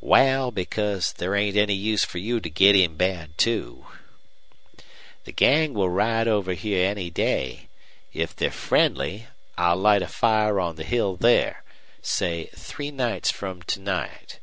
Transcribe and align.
"Wal, 0.00 0.50
because 0.50 1.12
there 1.12 1.36
ain't 1.36 1.58
any 1.58 1.74
use 1.74 2.04
fer 2.06 2.16
you 2.16 2.40
to 2.40 2.48
git 2.48 2.74
in 2.74 2.96
bad, 2.96 3.36
too." 3.36 3.84
"The 5.26 5.32
gang 5.32 5.74
will 5.74 5.90
ride 5.90 6.26
over 6.26 6.54
here 6.54 6.88
any 6.88 7.10
day. 7.10 7.68
If 8.14 8.34
they're 8.34 8.50
friendly, 8.50 9.26
I'll 9.58 9.76
light 9.76 10.00
a 10.00 10.08
fire 10.08 10.58
on 10.58 10.76
the 10.76 10.84
hill 10.84 11.16
there, 11.16 11.64
say 12.00 12.48
three 12.56 12.92
nights 12.92 13.30
from 13.30 13.60
to 13.60 13.78
night. 13.78 14.38